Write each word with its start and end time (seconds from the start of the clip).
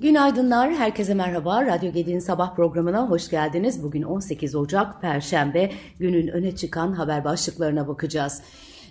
Günaydınlar, 0.00 0.74
herkese 0.74 1.14
merhaba. 1.14 1.66
Radyo 1.66 1.92
Gedi'nin 1.92 2.18
sabah 2.18 2.54
programına 2.54 3.10
hoş 3.10 3.30
geldiniz. 3.30 3.82
Bugün 3.82 4.02
18 4.02 4.54
Ocak, 4.54 5.00
Perşembe, 5.00 5.70
günün 5.98 6.28
öne 6.28 6.56
çıkan 6.56 6.92
haber 6.92 7.24
başlıklarına 7.24 7.88
bakacağız. 7.88 8.42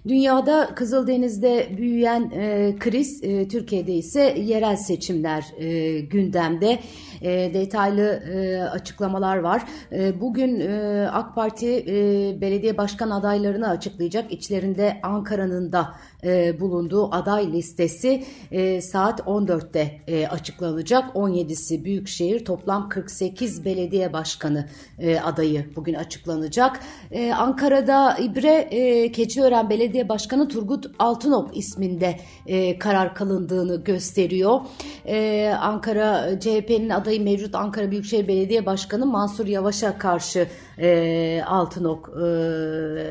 Dünyada 0.07 0.75
Kızıldeniz'de 0.75 1.67
büyüyen 1.77 2.31
e, 2.35 2.75
kriz, 2.79 3.23
e, 3.23 3.47
Türkiye'de 3.47 3.93
ise 3.93 4.35
yerel 4.37 4.75
seçimler 4.75 5.45
e, 5.57 5.99
gündemde. 5.99 6.79
E, 7.21 7.53
detaylı 7.53 8.23
e, 8.33 8.61
açıklamalar 8.61 9.37
var. 9.37 9.63
E, 9.91 10.21
bugün 10.21 10.59
e, 10.59 11.07
AK 11.11 11.35
Parti 11.35 11.85
e, 11.87 11.95
belediye 12.41 12.77
başkan 12.77 13.09
adaylarını 13.09 13.69
açıklayacak. 13.69 14.31
İçlerinde 14.31 14.97
Ankara'nın 15.03 15.71
da 15.71 15.95
e, 16.25 16.59
bulunduğu 16.59 17.13
aday 17.15 17.53
listesi 17.53 18.23
e, 18.51 18.81
saat 18.81 19.19
14'te 19.19 20.01
e, 20.07 20.27
açıklanacak. 20.27 21.15
17'si 21.15 21.83
Büyükşehir 21.83 22.45
toplam 22.45 22.89
48 22.89 23.65
belediye 23.65 24.13
başkanı 24.13 24.69
e, 24.99 25.19
adayı 25.19 25.65
bugün 25.75 25.93
açıklanacak. 25.93 26.79
E, 27.11 27.33
Ankara'da 27.33 28.17
İbre 28.17 28.53
e, 28.71 29.11
Keçiören 29.11 29.69
Belediye 29.69 30.09
Başkanı 30.09 30.47
Turgut 30.47 30.85
Altınok 30.99 31.57
isminde 31.57 32.19
e, 32.47 32.79
karar 32.79 33.15
kalındığını 33.15 33.83
gösteriyor. 33.83 34.61
E, 35.05 35.47
Ankara 35.61 36.39
CHP'nin 36.39 36.89
adayı 36.89 37.23
mevcut 37.23 37.55
Ankara 37.55 37.91
Büyükşehir 37.91 38.27
Belediye 38.27 38.65
Başkanı 38.65 39.05
Mansur 39.05 39.47
Yavaş'a 39.47 39.97
karşı 39.97 40.47
e, 40.77 41.41
Altınok 41.47 42.09
e, 42.09 42.25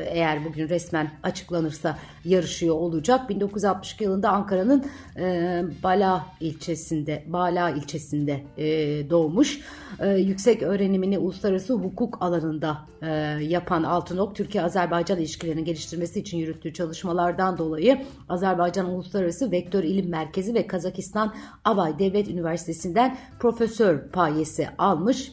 eğer 0.09 0.45
bugün 0.45 0.69
resmen 0.69 1.11
açıklanırsa 1.23 1.97
yarışıyor 2.25 2.75
olacak. 2.75 3.04
1962 3.29 4.03
yılında 4.03 4.29
Ankara'nın 4.29 4.85
e, 5.17 5.63
Bala 5.83 6.25
ilçesinde 6.39 7.23
Bala 7.27 7.69
ilçesinde 7.69 8.43
e, 8.57 8.65
doğmuş. 9.09 9.59
E, 9.99 10.09
yüksek 10.09 10.63
öğrenimini 10.63 11.19
uluslararası 11.19 11.73
hukuk 11.73 12.21
alanında 12.21 12.77
e, 13.01 13.07
yapan 13.41 13.83
Altınok, 13.83 14.35
Türkiye-Azerbaycan 14.35 15.19
ilişkilerini 15.19 15.63
geliştirmesi 15.63 16.19
için 16.19 16.37
yürüttüğü 16.37 16.73
çalışmalardan 16.73 17.57
dolayı 17.57 18.05
Azerbaycan 18.29 18.89
Uluslararası 18.89 19.51
Vektör 19.51 19.83
İlim 19.83 20.09
Merkezi 20.09 20.53
ve 20.53 20.67
Kazakistan 20.67 21.33
Abay 21.65 21.99
Devlet 21.99 22.27
Üniversitesi'nden 22.27 23.17
profesör 23.39 24.07
payesi 24.11 24.67
almış 24.77 25.31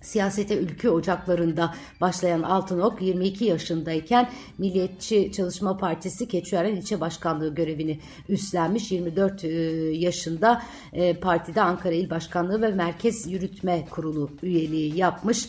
Siyasete 0.00 0.56
ülke 0.56 0.90
ocaklarında 0.90 1.74
başlayan 2.00 2.42
Altınok 2.42 3.02
22 3.02 3.44
yaşındayken 3.44 4.30
Milliyetçi 4.58 5.32
Çalışma 5.32 5.76
Partisi 5.76 6.28
Keçiören 6.28 6.76
İlçe 6.76 7.00
Başkanlığı 7.00 7.54
görevini 7.54 8.00
üstlenmiş. 8.28 8.92
24 8.92 9.44
e, 9.44 9.48
yaşında 9.92 10.62
e, 10.92 11.20
partide 11.20 11.62
Ankara 11.62 11.94
İl 11.94 12.10
Başkanlığı 12.10 12.62
ve 12.62 12.70
Merkez 12.70 13.26
Yürütme 13.32 13.86
Kurulu 13.90 14.30
üyeliği 14.42 14.98
yapmış. 14.98 15.48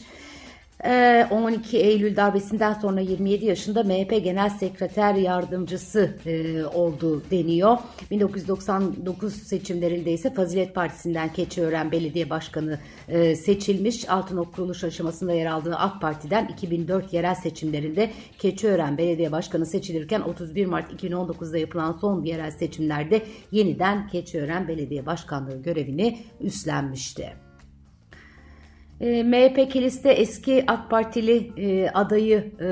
12 0.84 1.78
ee, 1.78 1.80
Eylül 1.80 2.16
darbesinden 2.16 2.74
sonra 2.74 3.00
27 3.00 3.46
yaşında 3.46 3.84
MHP 3.84 4.24
Genel 4.24 4.50
Sekreter 4.50 5.16
Yardımcısı 5.16 6.16
e, 6.26 6.64
oldu 6.66 7.24
deniyor. 7.32 7.78
1999 8.12 9.34
seçimlerinde 9.34 10.12
ise 10.12 10.34
Fazilet 10.34 10.76
Partisi'nden 10.76 11.34
Keçiören 11.34 11.92
Belediye 11.92 12.30
Başkanı 12.30 12.80
e, 13.08 13.36
seçilmiş. 13.36 14.10
Altınok 14.10 14.56
kuruluş 14.56 14.84
aşamasında 14.84 15.34
yer 15.34 15.46
aldığı 15.46 15.76
AK 15.76 16.02
Parti'den 16.02 16.48
2004 16.48 17.14
yerel 17.14 17.36
seçimlerinde 17.36 18.12
Keçiören 18.40 18.98
Belediye 18.98 19.32
Başkanı 19.32 19.66
seçilirken 19.66 20.22
31 20.22 20.66
Mart 20.66 21.04
2019'da 21.04 21.58
yapılan 21.58 21.98
son 22.02 22.24
yerel 22.24 22.52
seçimlerde 22.52 23.22
yeniden 23.52 24.08
Keçiören 24.08 24.68
Belediye 24.68 25.06
Başkanlığı 25.06 25.62
görevini 25.62 26.20
üstlenmişti. 26.40 27.51
E, 29.02 29.24
MHP 29.24 29.72
Kilis'te 29.72 30.12
eski 30.12 30.64
AK 30.68 30.90
Partili 30.90 31.52
e, 31.58 31.90
adayı 31.90 32.52
e, 32.60 32.66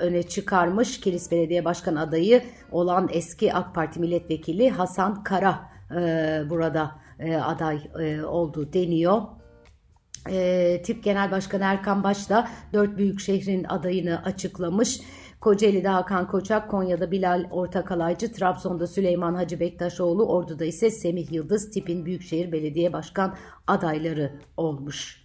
öne 0.00 0.22
çıkarmış. 0.22 1.00
Kilis 1.00 1.30
Belediye 1.30 1.64
Başkan 1.64 1.96
adayı 1.96 2.42
olan 2.70 3.08
eski 3.12 3.54
AK 3.54 3.74
Parti 3.74 4.00
milletvekili 4.00 4.70
Hasan 4.70 5.22
Kara 5.22 5.70
e, 5.90 6.42
burada 6.50 6.90
e, 7.18 7.36
aday 7.36 7.80
e, 8.00 8.22
oldu 8.22 8.72
deniyor. 8.72 9.22
E, 10.30 10.82
Tip 10.82 11.04
Genel 11.04 11.30
Başkanı 11.30 11.64
Erkan 11.64 12.04
Baş 12.04 12.30
da 12.30 12.48
dört 12.72 12.98
büyük 12.98 13.20
şehrin 13.20 13.64
adayını 13.64 14.22
açıklamış. 14.24 15.00
Kocaeli'de 15.40 15.88
Hakan 15.88 16.28
Koçak, 16.28 16.70
Konya'da 16.70 17.10
Bilal 17.10 17.44
Ortakalaycı, 17.50 18.32
Trabzon'da 18.32 18.86
Süleyman 18.86 19.34
Hacı 19.34 19.60
Bektaşoğlu, 19.60 20.26
Ordu'da 20.26 20.64
ise 20.64 20.90
Semih 20.90 21.32
Yıldız 21.32 21.70
tipin 21.70 22.04
Büyükşehir 22.04 22.52
Belediye 22.52 22.92
Başkan 22.92 23.36
adayları 23.66 24.32
olmuş. 24.56 25.21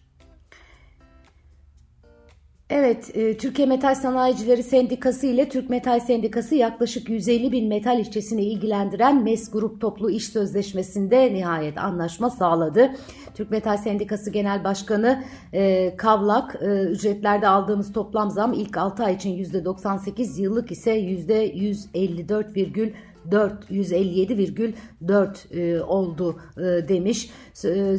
Evet, 2.69 3.17
e, 3.17 3.37
Türkiye 3.37 3.67
Metal 3.67 3.95
Sanayicileri 3.95 4.63
Sendikası 4.63 5.27
ile 5.27 5.49
Türk 5.49 5.69
Metal 5.69 5.99
Sendikası 5.99 6.55
yaklaşık 6.55 7.09
150 7.09 7.51
bin 7.51 7.67
metal 7.67 7.99
işçisini 7.99 8.43
ilgilendiren 8.43 9.23
MES 9.23 9.51
Grup 9.51 9.81
Toplu 9.81 10.09
İş 10.09 10.25
Sözleşmesi'nde 10.25 11.33
nihayet 11.33 11.77
anlaşma 11.77 12.29
sağladı. 12.29 12.91
Türk 13.35 13.51
Metal 13.51 13.77
Sendikası 13.77 14.31
Genel 14.31 14.63
Başkanı 14.63 15.23
e, 15.53 15.93
Kavlak, 15.97 16.55
e, 16.61 16.65
ücretlerde 16.83 17.47
aldığımız 17.47 17.93
toplam 17.93 18.31
zam 18.31 18.53
ilk 18.53 18.77
6 18.77 19.03
ay 19.03 19.15
için 19.15 19.43
%98, 19.43 20.41
yıllık 20.41 20.71
ise 20.71 20.99
%154,4 20.99 22.91
457,4 23.31 25.51
e, 25.51 25.81
oldu 25.81 26.39
e, 26.57 26.61
demiş. 26.61 27.29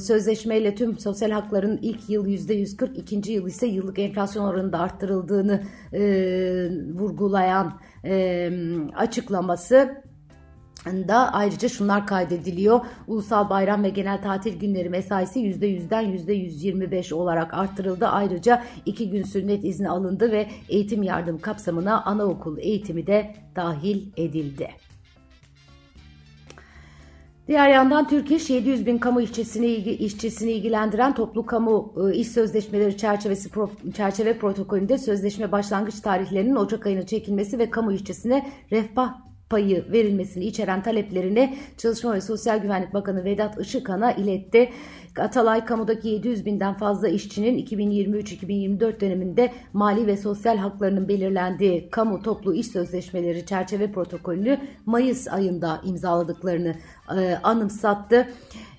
Sözleşmeyle 0.01 0.75
tüm 0.75 0.99
sosyal 0.99 1.31
hakların 1.31 1.79
ilk 1.83 2.11
yıl 2.11 2.27
%140, 2.27 2.95
ikinci 2.95 3.33
yıl 3.33 3.47
ise 3.47 3.67
yıllık 3.67 3.99
enflasyon 3.99 4.45
oranında 4.45 4.79
arttırıldığını 4.79 5.63
e, 5.93 6.01
vurgulayan 6.95 7.81
açıklaması 8.97 10.03
da 10.87 11.33
ayrıca 11.33 11.69
şunlar 11.69 12.07
kaydediliyor. 12.07 12.81
Ulusal 13.07 13.51
bayram 13.51 13.85
ve 13.85 13.89
genel 13.89 14.23
tatil 14.23 14.59
günleri 14.59 14.91
mesaisi 14.91 15.41
%100'den 15.41 16.05
%125 16.05 17.15
olarak 17.15 17.55
arttırıldı. 17.55 18.07
Ayrıca 18.07 18.65
iki 18.87 19.11
gün 19.11 19.23
sünnet 19.23 19.65
izni 19.65 19.91
alındı 19.91 20.33
ve 20.33 20.49
eğitim 20.69 21.03
yardım 21.03 21.39
kapsamına 21.39 22.05
anaokul 22.05 22.59
eğitimi 22.59 23.07
de 23.07 23.35
dahil 23.57 24.07
edildi. 24.17 24.69
Diğer 27.49 27.69
yandan 27.69 28.09
Türk 28.09 28.31
İş 28.31 28.51
700 28.51 28.87
bin 28.87 28.99
kamu 28.99 29.21
işçisini, 29.21 29.67
işçisini 29.77 30.53
ilgilendiren 30.53 31.15
toplu 31.15 31.47
kamu 31.47 31.95
e, 31.97 32.15
iş 32.15 32.29
sözleşmeleri 32.29 32.97
çerçevesi 32.97 33.51
çerçeve 33.97 34.39
protokolünde 34.39 34.99
sözleşme 34.99 35.53
başlangıç 35.53 36.01
tarihlerinin 36.01 36.57
Ocak 36.57 36.87
ayına 36.87 37.07
çekilmesi 37.07 37.59
ve 37.59 37.71
kamu 37.71 37.93
işçisine 37.93 38.47
refah 38.73 39.15
payı 39.51 39.93
verilmesini 39.93 40.45
içeren 40.45 40.83
taleplerini 40.83 41.57
Çalışma 41.77 42.15
ve 42.15 42.21
Sosyal 42.21 42.59
Güvenlik 42.59 42.95
Bakanı 42.95 43.25
Vedat 43.25 43.61
Işıkhan'a 43.61 44.13
iletti. 44.13 44.71
Atalay 45.19 45.65
kamudaki 45.65 46.09
700 46.09 46.47
binden 46.47 46.75
fazla 46.75 47.09
işçinin 47.09 47.59
2023-2024 47.67 49.01
döneminde 49.01 49.53
mali 49.73 50.07
ve 50.07 50.17
sosyal 50.17 50.57
haklarının 50.57 51.09
belirlendiği 51.09 51.91
kamu 51.91 52.23
toplu 52.23 52.55
iş 52.55 52.67
sözleşmeleri 52.67 53.47
çerçeve 53.47 53.93
protokolünü 53.93 54.59
Mayıs 54.87 55.29
ayında 55.29 55.81
imzaladıklarını 55.85 56.75
e, 57.17 57.39
anımsattı. 57.43 58.29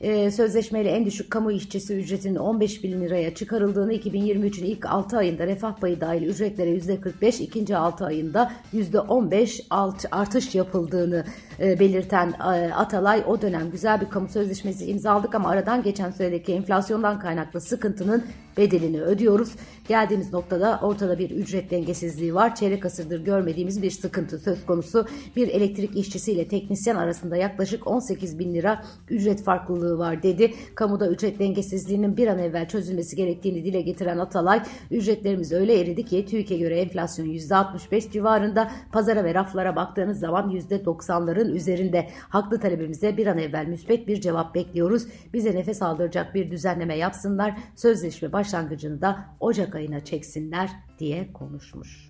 E, 0.01 0.31
sözleşmeyle 0.31 0.89
en 0.89 1.05
düşük 1.05 1.31
kamu 1.31 1.51
işçisi 1.51 1.95
ücretinin 1.95 2.35
15 2.35 2.83
bin 2.83 3.01
liraya 3.01 3.35
çıkarıldığını 3.35 3.93
2023'ün 3.93 4.65
ilk 4.65 4.85
6 4.85 5.17
ayında 5.17 5.47
refah 5.47 5.75
payı 5.75 6.01
dahil 6.01 6.23
ücretlere 6.23 6.69
%45, 6.69 7.43
ikinci 7.43 7.77
6 7.77 8.05
ayında 8.05 8.51
%15 8.73 9.61
alt, 9.69 10.05
artış 10.11 10.55
yapıldığını 10.55 11.25
e, 11.59 11.79
belirten 11.79 12.33
e, 12.39 12.73
Atalay 12.73 13.23
o 13.27 13.41
dönem 13.41 13.71
güzel 13.71 14.01
bir 14.01 14.09
kamu 14.09 14.27
sözleşmesi 14.27 14.85
imzaladık 14.85 15.35
ama 15.35 15.49
aradan 15.49 15.83
geçen 15.83 16.11
süredeki 16.11 16.53
enflasyondan 16.53 17.19
kaynaklı 17.19 17.61
sıkıntının 17.61 18.23
bedelini 18.59 19.01
ödüyoruz. 19.01 19.51
Geldiğimiz 19.87 20.33
noktada 20.33 20.79
ortada 20.83 21.19
bir 21.19 21.29
ücret 21.29 21.71
dengesizliği 21.71 22.35
var. 22.35 22.55
Çeyrek 22.55 22.85
asırdır 22.85 23.25
görmediğimiz 23.25 23.81
bir 23.81 23.91
sıkıntı 23.91 24.39
söz 24.39 24.65
konusu. 24.65 25.05
Bir 25.35 25.47
elektrik 25.47 25.97
işçisiyle 25.97 26.47
teknisyen 26.47 26.95
arasında 26.95 27.37
yaklaşık 27.37 27.87
18 27.87 28.39
bin 28.39 28.53
lira 28.53 28.83
ücret 29.09 29.43
farklılığı 29.43 29.97
var 29.97 30.23
dedi. 30.23 30.53
Kamuda 30.75 31.09
ücret 31.09 31.39
dengesizliğinin 31.39 32.17
bir 32.17 32.27
an 32.27 32.39
evvel 32.39 32.67
çözülmesi 32.67 33.15
gerektiğini 33.15 33.65
dile 33.65 33.81
getiren 33.81 34.17
Atalay, 34.17 34.61
ücretlerimiz 34.91 35.51
öyle 35.51 35.79
eridi 35.79 36.05
ki 36.05 36.25
TÜİK'e 36.25 36.57
göre 36.57 36.79
enflasyon 36.79 37.25
%65 37.25 38.11
civarında, 38.11 38.71
pazara 38.91 39.23
ve 39.23 39.33
raflara 39.33 39.75
baktığınız 39.75 40.19
zaman 40.19 40.51
%90'ların 40.51 41.51
üzerinde. 41.51 42.09
Haklı 42.29 42.59
talebimize 42.59 43.17
bir 43.17 43.27
an 43.27 43.37
evvel 43.37 43.65
müspet 43.65 44.07
bir 44.07 44.21
cevap 44.21 44.55
bekliyoruz. 44.55 45.07
Bize 45.33 45.55
nefes 45.55 45.81
aldıracak 45.81 46.35
bir 46.35 46.51
düzenleme 46.51 46.97
yapsınlar. 46.97 47.57
Sözleşme 47.75 48.31
başlangıcını 48.49 49.01
da 49.01 49.25
Ocak 49.39 49.75
ayına 49.75 50.05
çeksinler 50.05 50.69
diye 50.99 51.33
konuşmuş. 51.33 52.09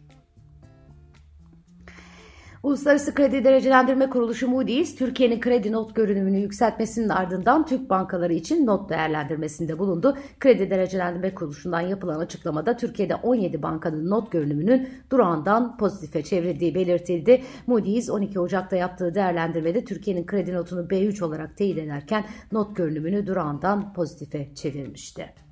Uluslararası 2.63 3.13
Kredi 3.13 3.44
Derecelendirme 3.44 4.09
Kuruluşu 4.09 4.47
Moody's, 4.47 4.95
Türkiye'nin 4.95 5.39
kredi 5.39 5.71
not 5.71 5.95
görünümünü 5.95 6.39
yükseltmesinin 6.39 7.09
ardından 7.09 7.65
Türk 7.65 7.89
bankaları 7.89 8.33
için 8.33 8.65
not 8.65 8.89
değerlendirmesinde 8.89 9.80
bulundu. 9.80 10.18
Kredi 10.39 10.69
Derecelendirme 10.69 11.36
Kuruluşu'ndan 11.36 11.81
yapılan 11.81 12.19
açıklamada 12.19 12.77
Türkiye'de 12.77 13.15
17 13.15 13.63
bankanın 13.63 14.09
not 14.09 14.31
görünümünün 14.31 14.89
durağından 15.12 15.77
pozitife 15.77 16.24
çevrildiği 16.24 16.75
belirtildi. 16.75 17.44
Moody's 17.68 18.09
12 18.09 18.39
Ocak'ta 18.39 18.75
yaptığı 18.75 19.15
değerlendirmede 19.15 19.85
Türkiye'nin 19.85 20.25
kredi 20.25 20.53
notunu 20.53 20.88
B3 20.88 21.24
olarak 21.24 21.57
teyit 21.57 21.77
ederken 21.77 22.25
not 22.51 22.75
görünümünü 22.75 23.27
durağından 23.27 23.94
pozitife 23.94 24.56
çevirmişti. 24.56 25.48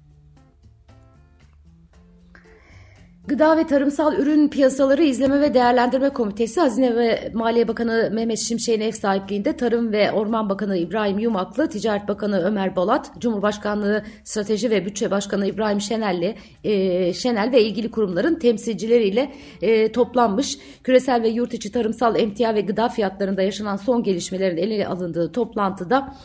Gıda 3.28 3.58
ve 3.58 3.68
Tarımsal 3.68 4.14
Ürün 4.14 4.48
Piyasaları 4.48 5.04
İzleme 5.04 5.42
ve 5.42 5.54
Değerlendirme 5.54 6.10
Komitesi 6.10 6.62
Hazine 6.62 6.96
ve 6.96 7.32
Maliye 7.34 7.68
Bakanı 7.68 8.10
Mehmet 8.14 8.40
Şimşek'in 8.40 8.82
ev 8.82 8.92
sahipliğinde 8.92 9.58
Tarım 9.58 9.92
ve 9.92 10.12
Orman 10.12 10.50
Bakanı 10.50 10.78
İbrahim 10.78 11.20
Yumaklı, 11.20 11.70
Ticaret 11.70 12.08
Bakanı 12.08 12.42
Ömer 12.44 12.76
Balat, 12.76 13.12
Cumhurbaşkanlığı 13.20 14.04
Strateji 14.24 14.70
ve 14.70 14.86
Bütçe 14.86 15.12
Başkanı 15.12 15.48
İbrahim 15.48 15.82
Şenel'le 15.82 16.36
e, 16.64 17.14
Şenel 17.14 17.52
ve 17.52 17.64
ilgili 17.64 17.92
kurumların 17.92 18.40
temsilcileriyle 18.40 19.32
e, 19.62 19.92
toplanmış. 19.92 20.58
Küresel 20.84 21.24
ve 21.24 21.30
yurt 21.30 21.54
içi 21.54 21.72
tarımsal 21.72 22.20
emtia 22.20 22.56
ve 22.56 22.62
gıda 22.62 22.90
fiyatlarında 22.90 23.42
yaşanan 23.42 23.76
son 23.76 24.04
gelişmelerin 24.04 24.58
ele 24.58 24.88
alındığı 24.88 25.32
toplantıda 25.32 26.16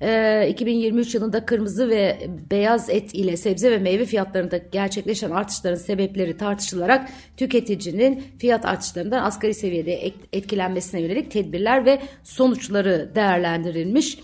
2023 0.00 1.14
ee, 1.14 1.18
yılında 1.18 1.46
kırmızı 1.46 1.88
ve 1.88 2.28
beyaz 2.50 2.90
et 2.90 3.14
ile 3.14 3.36
sebze 3.36 3.70
ve 3.70 3.78
meyve 3.78 4.04
fiyatlarında 4.04 4.56
gerçekleşen 4.56 5.30
artışların 5.30 5.78
sebepleri 5.78 6.36
tartışılarak 6.36 7.08
tüketicinin 7.36 8.22
fiyat 8.38 8.64
artışlarından 8.64 9.24
asgari 9.24 9.54
seviyede 9.54 10.12
etkilenmesine 10.32 11.00
yönelik 11.00 11.30
tedbirler 11.30 11.84
ve 11.84 12.00
sonuçları 12.22 13.12
değerlendirilmiş. 13.14 14.18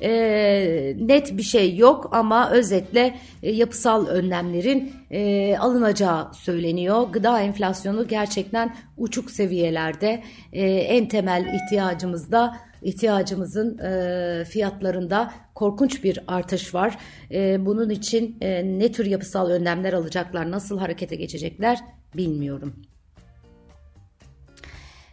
E, 0.00 0.10
net 1.00 1.36
bir 1.36 1.42
şey 1.42 1.76
yok 1.76 2.08
ama 2.12 2.50
özetle 2.50 3.18
e, 3.42 3.50
yapısal 3.52 4.06
önlemlerin 4.06 4.92
e, 5.10 5.56
alınacağı 5.58 6.34
söyleniyor. 6.34 7.08
Gıda 7.12 7.40
enflasyonu 7.40 8.08
gerçekten 8.08 8.76
uçuk 8.96 9.30
seviyelerde. 9.30 10.22
E, 10.52 10.62
en 10.70 11.08
temel 11.08 11.54
ihtiyacımız 11.54 12.32
da 12.32 12.69
ihtiyacımızın 12.82 13.78
e, 13.78 14.44
fiyatlarında 14.44 15.32
korkunç 15.54 16.04
bir 16.04 16.20
artış 16.26 16.74
var. 16.74 16.98
E, 17.30 17.66
bunun 17.66 17.90
için 17.90 18.36
e, 18.40 18.78
ne 18.78 18.92
tür 18.92 19.06
yapısal 19.06 19.50
önlemler 19.50 19.92
alacaklar, 19.92 20.50
nasıl 20.50 20.78
harekete 20.78 21.16
geçecekler 21.16 21.78
bilmiyorum. 22.16 22.74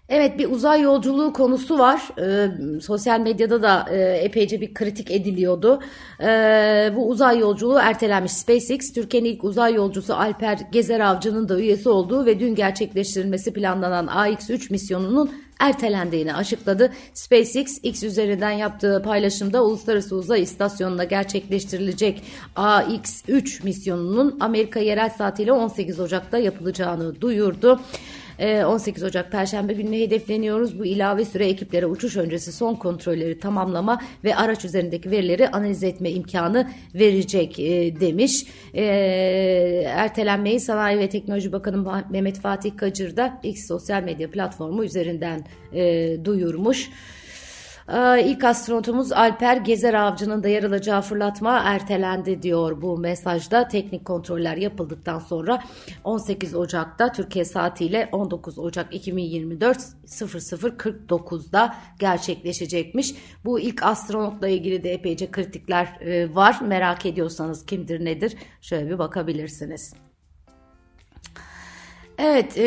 Evet 0.10 0.40
bir 0.40 0.52
uzay 0.52 0.82
yolculuğu 0.82 1.34
konusu 1.34 1.80
var. 1.80 2.02
Ee, 2.20 2.48
sosyal 2.82 3.20
medyada 3.20 3.62
da 3.62 3.86
e, 3.92 3.98
epeyce 4.00 4.62
bir 4.62 4.74
kritik 4.74 5.12
ediliyordu. 5.12 5.80
Ee, 6.22 6.92
bu 6.96 7.10
uzay 7.10 7.40
yolculuğu 7.40 7.80
ertelenmiş. 7.80 8.32
SpaceX 8.32 8.94
Türkiye'nin 8.94 9.30
ilk 9.30 9.44
uzay 9.44 9.74
yolcusu 9.74 10.14
Alper 10.14 10.60
Gezer 10.72 11.00
Avcı'nın 11.00 11.50
da 11.50 11.60
üyesi 11.60 11.90
olduğu 11.90 12.26
ve 12.26 12.40
dün 12.40 12.56
gerçekleştirilmesi 12.56 13.54
planlanan 13.54 14.08
AX-3 14.08 14.72
misyonunun 14.72 15.32
ertelendiğini 15.60 16.34
açıkladı. 16.34 16.94
SpaceX 17.14 17.80
X 17.84 18.04
üzerinden 18.04 18.52
yaptığı 18.52 19.02
paylaşımda 19.06 19.64
Uluslararası 19.64 20.16
Uzay 20.16 20.42
İstasyonu'na 20.42 21.04
gerçekleştirilecek 21.04 22.24
AX-3 22.56 23.64
misyonunun 23.64 24.38
Amerika 24.40 24.80
yerel 24.80 25.10
saatiyle 25.10 25.52
18 25.52 26.00
Ocak'ta 26.00 26.38
yapılacağını 26.38 27.22
duyurdu. 27.22 27.80
18 28.40 29.04
ee, 29.04 29.06
Ocak 29.06 29.32
Perşembe 29.32 29.74
gününe 29.74 30.00
hedefleniyoruz. 30.00 30.80
Bu 30.80 30.86
ilave 30.86 31.26
süre 31.26 31.48
ekiplere 31.48 31.86
uçuş 31.86 32.18
öncesi 32.18 32.52
son 32.52 32.76
kontrolleri 32.76 33.40
tamamlama 33.40 34.02
ve 34.24 34.36
araç 34.36 34.66
üzerindeki 34.66 35.12
verileri 35.12 35.50
analiz 35.50 35.84
etme 35.84 36.12
imkanı 36.12 36.72
verecek 36.96 37.60
e, 37.60 38.00
demiş. 38.00 38.46
Ee, 38.74 38.84
ertelenmeyi 39.88 40.60
Sanayi 40.60 41.00
ve 41.00 41.10
Teknoloji 41.10 41.52
Bakanı 41.52 42.04
Mehmet 42.10 42.40
Fatih 42.40 42.78
Kacır 42.78 43.18
da 43.18 43.40
X 43.44 43.68
sosyal 43.68 44.04
medya 44.04 44.32
platformu 44.32 44.84
üzerinden 44.84 45.46
e, 45.74 46.16
duyurmuş. 46.26 46.90
Ee, 47.94 48.24
ilk 48.24 48.44
astronotumuz 48.44 49.12
Alper 49.12 49.58
Gezer 49.58 49.94
Avcı'nın 49.94 50.44
da 50.44 50.48
yer 50.48 50.64
alacağı 50.64 51.02
fırlatma 51.02 51.60
ertelendi 51.60 52.42
diyor 52.42 52.82
bu 52.82 52.98
mesajda. 52.98 53.68
Teknik 53.68 54.06
kontroller 54.06 54.58
yapıldıktan 54.58 55.20
sonra 55.20 55.64
18 56.04 56.56
Ocak'ta 56.56 57.12
Türkiye 57.12 57.46
saatiyle 57.46 58.10
19 58.12 58.60
Ocak 58.60 58.96
2024 58.96 59.78
00.49'da 60.06 61.76
gerçekleşecekmiş. 62.00 63.16
Bu 63.46 63.60
ilk 63.60 63.84
astronotla 63.84 64.48
ilgili 64.48 64.84
de 64.84 64.94
epeyce 64.94 65.32
kritikler 65.32 65.98
e, 66.02 66.36
var. 66.36 66.60
Merak 66.62 67.06
ediyorsanız 67.06 67.66
kimdir 67.66 68.06
nedir 68.06 68.36
şöyle 68.62 68.90
bir 68.90 69.00
bakabilirsiniz. 69.00 70.07
Evet, 72.20 72.58
e, 72.58 72.64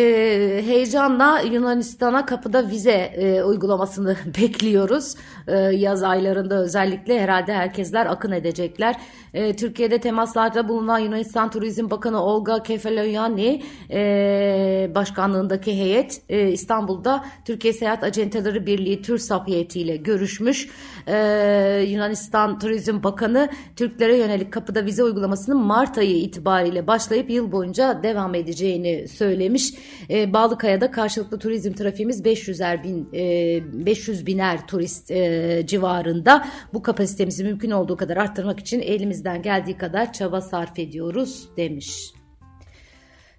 heyecanla 0.67 1.41
Yunanistan'a 1.41 2.27
kapıda 2.27 2.71
vize 2.71 2.93
e, 2.93 3.43
uygulamasını 3.43 4.17
bekliyoruz. 4.41 5.15
E, 5.47 5.57
yaz 5.57 6.03
aylarında 6.03 6.63
özellikle 6.63 7.21
herhalde 7.21 7.55
herkesler 7.55 8.07
akın 8.07 8.33
edecekler. 8.33 8.97
E, 9.35 9.57
Türkiye'de 9.57 9.99
temaslarda 9.99 10.69
bulunan 10.69 10.99
Yunanistan 10.99 11.51
Turizm 11.51 11.91
Bakanı 11.91 12.23
Olga 12.23 12.63
Kefaloyani 12.63 13.63
e, 13.91 14.91
başkanlığındaki 14.95 15.73
heyet 15.73 16.23
e, 16.29 16.49
İstanbul'da 16.49 17.25
Türkiye 17.45 17.73
Seyahat 17.73 18.05
Acenteleri 18.05 18.67
Birliği 18.67 19.03
TÜRSAP 19.03 19.49
heyetiyle 19.49 19.97
görüşmüş. 19.97 20.69
E, 21.07 21.85
Yunanistan 21.89 22.59
Turizm 22.59 23.03
Bakanı 23.03 23.49
Türklere 23.77 24.17
yönelik 24.17 24.53
kapıda 24.53 24.85
vize 24.85 25.05
uygulamasının 25.05 25.59
Mart 25.59 25.99
ayı 25.99 26.17
itibariyle 26.17 26.87
başlayıp 26.87 27.31
yıl 27.31 27.53
boyunca 27.53 28.03
devam 28.03 28.35
edeceğini 28.35 29.09
söyledi 29.09 29.40
söylemiş. 29.41 29.75
E, 30.11 30.33
Bağlıkaya'da 30.33 30.91
karşılıklı 30.91 31.39
turizm 31.39 31.73
trafiğimiz 31.73 32.23
500'er 32.23 32.83
bin 32.83 33.09
e, 33.15 33.87
500 33.87 34.27
biner 34.27 34.67
turist 34.67 35.11
e, 35.11 35.63
civarında. 35.67 36.47
Bu 36.75 36.83
kapasitemizi 36.83 37.45
mümkün 37.45 37.71
olduğu 37.71 37.97
kadar 37.97 38.17
arttırmak 38.17 38.61
için 38.61 38.81
elimizden 38.81 39.43
geldiği 39.43 39.77
kadar 39.77 40.13
çaba 40.13 40.41
sarf 40.41 40.79
ediyoruz 40.79 41.49
demiş. 41.57 42.20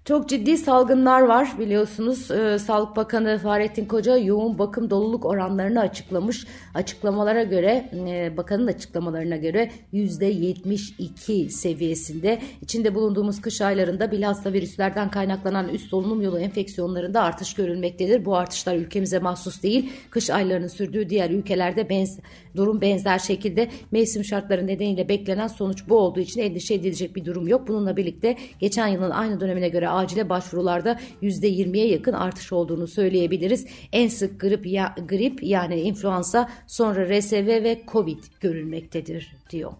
Çok 0.04 0.28
ciddi 0.28 0.56
salgınlar 0.58 1.22
var 1.22 1.52
biliyorsunuz. 1.58 2.30
Ee, 2.30 2.58
Sağlık 2.58 2.96
Bakanı 2.96 3.38
Fahrettin 3.38 3.84
Koca 3.84 4.16
yoğun 4.16 4.58
bakım 4.58 4.90
doluluk 4.90 5.24
oranlarını 5.24 5.80
açıklamış. 5.80 6.46
Açıklamalara 6.74 7.42
göre, 7.42 7.90
e, 8.08 8.36
bakanın 8.36 8.66
açıklamalarına 8.66 9.36
göre 9.36 9.70
%72 9.92 11.50
seviyesinde. 11.50 12.38
İçinde 12.62 12.94
bulunduğumuz 12.94 13.40
kış 13.40 13.60
aylarında 13.60 14.10
bilhassa 14.10 14.52
virüslerden 14.52 15.10
kaynaklanan 15.10 15.68
üst 15.68 15.88
solunum 15.88 16.22
yolu 16.22 16.38
enfeksiyonlarında 16.38 17.22
artış 17.22 17.54
görülmektedir. 17.54 18.24
Bu 18.24 18.36
artışlar 18.36 18.76
ülkemize 18.76 19.18
mahsus 19.18 19.62
değil. 19.62 19.92
Kış 20.10 20.30
aylarının 20.30 20.68
sürdüğü 20.68 21.08
diğer 21.08 21.30
ülkelerde 21.30 21.88
benz, 21.88 22.18
durum 22.56 22.80
benzer 22.80 23.18
şekilde 23.18 23.68
mevsim 23.90 24.24
şartları 24.24 24.66
nedeniyle 24.66 25.08
beklenen 25.08 25.46
sonuç 25.46 25.88
bu 25.88 25.98
olduğu 25.98 26.20
için 26.20 26.40
endişe 26.40 26.74
edilecek 26.74 27.16
bir 27.16 27.24
durum 27.24 27.48
yok. 27.48 27.68
Bununla 27.68 27.96
birlikte 27.96 28.36
geçen 28.60 28.86
yılın 28.86 29.10
aynı 29.10 29.40
dönemine 29.40 29.68
göre 29.68 29.91
acile 29.92 30.28
başvurularda 30.28 30.98
%20'ye 31.22 31.88
yakın 31.88 32.12
artış 32.12 32.52
olduğunu 32.52 32.86
söyleyebiliriz. 32.86 33.66
En 33.92 34.08
sık 34.08 34.40
grip, 34.40 34.66
ya, 34.66 34.94
grip 35.08 35.42
yani 35.42 35.80
influenza 35.80 36.48
sonra 36.66 37.18
RSV 37.18 37.46
ve 37.46 37.82
COVID 37.92 38.18
görülmektedir 38.40 39.36
diyor. 39.50 39.72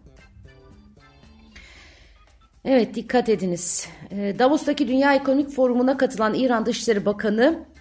Evet 2.65 2.95
dikkat 2.95 3.29
ediniz. 3.29 3.89
Ee, 4.11 4.37
Davos'taki 4.39 4.89
Dünya 4.89 5.15
Ekonomik 5.15 5.51
Forumu'na 5.51 5.97
katılan 5.97 6.35
İran 6.35 6.67
Dışişleri 6.67 7.07
Bakanı 7.07 7.72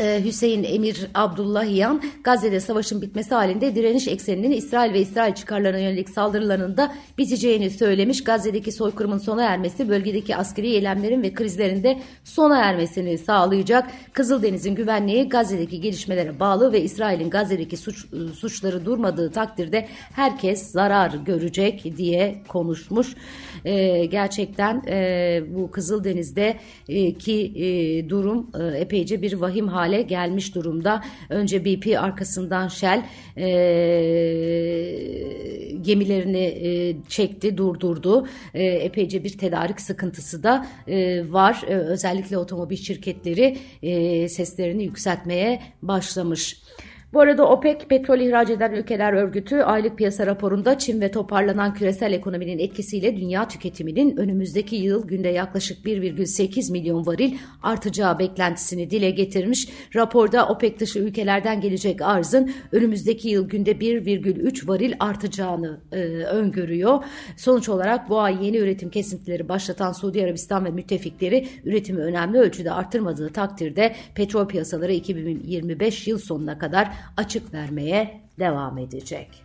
Hüseyin 0.00 0.64
Emir 0.64 1.06
Abdullahiyan 1.14 2.02
Gazze'de 2.24 2.60
savaşın 2.60 3.02
bitmesi 3.02 3.34
halinde 3.34 3.74
direniş 3.74 4.08
ekseninin 4.08 4.50
İsrail 4.50 4.92
ve 4.92 5.00
İsrail 5.00 5.34
çıkarlarına 5.34 5.78
yönelik 5.78 6.08
saldırılarının 6.08 6.76
da 6.76 6.94
biteceğini 7.18 7.70
söylemiş. 7.70 8.24
Gazze'deki 8.24 8.72
soykırımın 8.72 9.18
sona 9.18 9.44
ermesi 9.44 9.88
bölgedeki 9.88 10.36
askeri 10.36 10.66
eylemlerin 10.66 11.22
ve 11.22 11.34
krizlerin 11.34 11.82
de 11.82 11.98
sona 12.24 12.58
ermesini 12.58 13.18
sağlayacak. 13.18 13.90
Kızıldeniz'in 14.12 14.74
güvenliği 14.74 15.28
Gazze'deki 15.28 15.80
gelişmelere 15.80 16.40
bağlı 16.40 16.72
ve 16.72 16.82
İsrail'in 16.82 17.30
Gazze'deki 17.30 17.76
suç, 17.76 18.06
suçları 18.34 18.84
durmadığı 18.84 19.32
takdirde 19.32 19.88
herkes 20.12 20.70
zarar 20.70 21.10
görecek 21.10 21.96
diye 21.96 22.42
konuşmuş. 22.48 23.14
Ee, 23.64 24.04
gerçekten 24.04 24.82
e, 24.88 25.42
bu 25.48 25.70
Kızıldeniz'deki 25.70 27.52
e, 27.56 28.08
durum 28.08 28.50
e, 28.60 28.78
epeyce 28.78 29.22
bir 29.22 29.32
vahim 29.32 29.68
hale 29.68 29.89
hale 29.90 30.02
gelmiş 30.02 30.54
durumda. 30.54 31.04
Önce 31.28 31.64
BP 31.64 31.98
arkasından 31.98 32.68
Shell 32.68 33.02
e, 33.36 33.44
gemilerini 35.80 36.44
e, 36.44 36.96
çekti, 37.08 37.56
durdurdu. 37.56 38.28
E, 38.54 38.64
epeyce 38.64 39.24
bir 39.24 39.38
tedarik 39.38 39.80
sıkıntısı 39.80 40.42
da 40.42 40.66
e, 40.88 41.22
var. 41.32 41.62
E, 41.68 41.74
özellikle 41.74 42.38
otomobil 42.38 42.76
şirketleri 42.76 43.58
e, 43.82 44.28
seslerini 44.28 44.84
yükseltmeye 44.84 45.62
başlamış. 45.82 46.62
Bu 47.12 47.20
arada 47.20 47.48
OPEC 47.48 47.78
petrol 47.88 48.20
ihraç 48.20 48.50
eden 48.50 48.72
ülkeler 48.72 49.12
örgütü 49.12 49.56
aylık 49.56 49.98
piyasa 49.98 50.26
raporunda 50.26 50.78
Çin 50.78 51.00
ve 51.00 51.10
toparlanan 51.10 51.74
küresel 51.74 52.12
ekonominin 52.12 52.58
etkisiyle 52.58 53.16
dünya 53.16 53.48
tüketiminin 53.48 54.16
önümüzdeki 54.16 54.76
yıl 54.76 55.08
günde 55.08 55.28
yaklaşık 55.28 55.86
1,8 55.86 56.72
milyon 56.72 57.06
varil 57.06 57.34
artacağı 57.62 58.18
beklentisini 58.18 58.90
dile 58.90 59.10
getirmiş. 59.10 59.68
Raporda 59.94 60.48
OPEC 60.48 60.78
dışı 60.78 60.98
ülkelerden 60.98 61.60
gelecek 61.60 62.02
arzın 62.02 62.50
önümüzdeki 62.72 63.28
yıl 63.28 63.48
günde 63.48 63.72
1,3 63.72 64.68
varil 64.68 64.92
artacağını 65.00 65.80
e, 65.92 65.96
öngörüyor. 66.24 67.04
Sonuç 67.36 67.68
olarak 67.68 68.08
bu 68.08 68.20
ay 68.20 68.46
yeni 68.46 68.56
üretim 68.56 68.90
kesintileri 68.90 69.48
başlatan 69.48 69.92
Suudi 69.92 70.24
Arabistan 70.24 70.64
ve 70.64 70.70
müttefikleri 70.70 71.48
üretimi 71.64 72.00
önemli 72.00 72.38
ölçüde 72.38 72.72
arttırmadığı 72.72 73.32
takdirde 73.32 73.94
petrol 74.14 74.48
piyasaları 74.48 74.92
2025 74.92 76.06
yıl 76.06 76.18
sonuna 76.18 76.58
kadar 76.58 76.99
açık 77.16 77.54
vermeye 77.54 78.20
devam 78.38 78.78
edecek. 78.78 79.44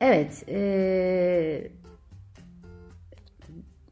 Evet, 0.00 0.44
e, 0.48 1.70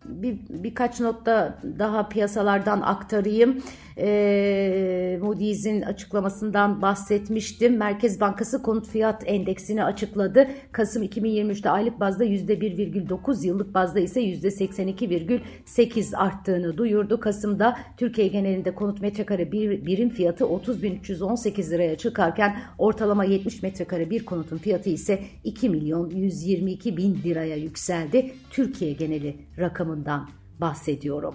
bir, 0.04 0.38
birkaç 0.48 1.00
notta 1.00 1.58
daha 1.78 2.08
piyasalardan 2.08 2.80
aktarayım 2.80 3.62
e, 3.98 5.18
Moody's'in 5.22 5.82
açıklamasından 5.82 6.82
bahsetmiştim. 6.82 7.76
Merkez 7.76 8.20
Bankası 8.20 8.62
konut 8.62 8.88
fiyat 8.88 9.22
endeksini 9.26 9.84
açıkladı. 9.84 10.48
Kasım 10.72 11.02
2023'te 11.02 11.70
aylık 11.70 12.00
bazda 12.00 12.24
%1,9 12.24 13.46
yıllık 13.46 13.74
bazda 13.74 14.00
ise 14.00 14.20
%82,8 14.20 16.16
arttığını 16.16 16.78
duyurdu. 16.78 17.20
Kasım'da 17.20 17.78
Türkiye 17.96 18.28
genelinde 18.28 18.74
konut 18.74 19.00
metrekare 19.00 19.52
bir 19.52 19.86
birim 19.86 20.08
fiyatı 20.08 20.44
30.318 20.44 21.70
liraya 21.70 21.98
çıkarken 21.98 22.60
ortalama 22.78 23.24
70 23.24 23.62
metrekare 23.62 24.10
bir 24.10 24.24
konutun 24.24 24.58
fiyatı 24.58 24.90
ise 24.90 25.20
2 25.44 25.68
milyon 25.68 26.10
122 26.10 26.96
bin 26.96 27.18
liraya 27.24 27.56
yükseldi. 27.56 28.32
Türkiye 28.50 28.92
geneli 28.92 29.36
rakamından 29.58 30.28
bahsediyorum. 30.60 31.34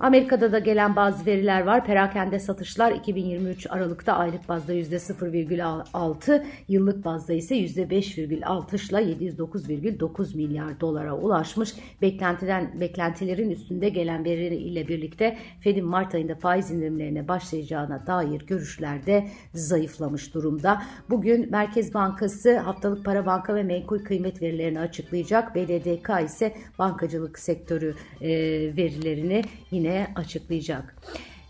Amerika'da 0.00 0.52
da 0.52 0.58
gelen 0.58 0.96
bazı 0.96 1.26
veriler 1.26 1.60
var. 1.60 1.84
Perakende 1.84 2.38
satışlar 2.38 2.92
2023 2.92 3.66
Aralık'ta 3.70 4.12
aylık 4.12 4.48
bazda 4.48 4.74
%0,6, 4.74 6.44
yıllık 6.68 7.04
bazda 7.04 7.32
ise 7.32 7.56
%5,6 7.56 9.02
ile 9.02 9.26
709,9 9.28 10.36
milyar 10.36 10.80
dolara 10.80 11.16
ulaşmış. 11.16 11.74
Beklentiden 12.02 12.80
beklentilerin 12.80 13.50
üstünde 13.50 13.88
gelen 13.88 14.24
veriyle 14.24 14.88
birlikte 14.88 15.38
Fed'in 15.60 15.84
Mart 15.84 16.14
ayında 16.14 16.34
faiz 16.34 16.70
indirimlerine 16.70 17.28
başlayacağına 17.28 18.06
dair 18.06 18.46
görüşler 18.46 19.06
de 19.06 19.28
zayıflamış 19.54 20.34
durumda. 20.34 20.82
Bugün 21.10 21.50
Merkez 21.50 21.94
Bankası 21.94 22.58
haftalık 22.58 23.04
para 23.04 23.26
banka 23.26 23.54
ve 23.54 23.62
menkul 23.62 23.98
kıymet 23.98 24.42
verilerini 24.42 24.80
açıklayacak. 24.80 25.54
BDDK 25.54 26.10
ise 26.24 26.54
bankacılık 26.78 27.38
sektörü 27.38 27.94
e, 28.20 28.28
verilerini 28.76 29.42
yine 29.70 29.85
yine 29.86 30.12
açıklayacak. 30.16 30.96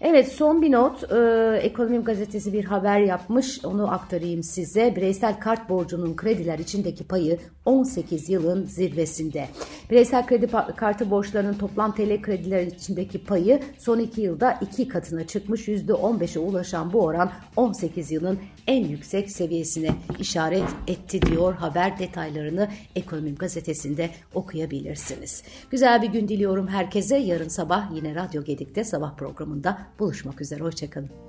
Evet 0.01 0.33
son 0.33 0.63
bir 0.63 0.73
not 0.73 1.13
e, 1.13 1.59
Ekonomim 1.63 2.05
Gazetesi 2.05 2.53
bir 2.53 2.65
haber 2.65 3.01
yapmış 3.01 3.65
onu 3.65 3.93
aktarayım 3.93 4.43
size. 4.43 4.97
Bireysel 4.97 5.41
kart 5.41 5.69
borcunun 5.69 6.17
krediler 6.17 6.59
içindeki 6.59 7.05
payı 7.05 7.39
18 7.65 8.29
yılın 8.29 8.65
zirvesinde. 8.65 9.49
Bireysel 9.91 10.27
kredi 10.27 10.49
kartı 10.77 11.11
borçlarının 11.11 11.55
toplam 11.55 11.95
TL 11.95 12.23
krediler 12.23 12.67
içindeki 12.67 13.25
payı 13.25 13.61
son 13.79 13.99
2 13.99 14.21
yılda 14.21 14.59
2 14.73 14.89
katına 14.89 15.27
çıkmış 15.27 15.69
%15'e 15.69 16.41
ulaşan 16.41 16.93
bu 16.93 17.01
oran 17.01 17.33
18 17.57 18.11
yılın 18.11 18.39
en 18.67 18.85
yüksek 18.85 19.31
seviyesine 19.31 19.91
işaret 20.19 20.69
etti 20.87 21.23
diyor 21.23 21.55
haber 21.55 21.99
detaylarını 21.99 22.69
Ekonomim 22.97 23.37
Gazetesi'nde 23.37 24.11
okuyabilirsiniz. 24.35 25.43
Güzel 25.71 26.03
bir 26.03 26.09
gün 26.09 26.29
diliyorum 26.29 26.69
herkese 26.69 27.17
yarın 27.17 27.49
sabah 27.49 27.95
yine 27.95 28.15
Radyo 28.15 28.45
Gedik'te 28.45 28.85
sabah 28.85 29.17
programında 29.17 29.86
buluşmak 29.99 30.41
üzere. 30.41 30.65
Hoşçakalın. 30.65 31.26